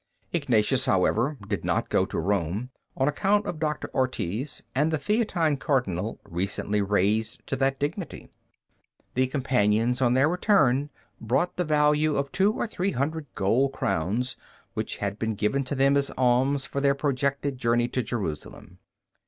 [0.33, 5.57] Ignatius, however, did not go to Rome on account of Doctor Ortiz and the Theatine
[5.59, 8.31] Cardinal recently raised to that dignity.
[9.13, 14.37] The companions on their return brought the value of two or three hundred gold crowns
[14.73, 18.79] which had been given to them as alms for their projected journey to Jerusalem.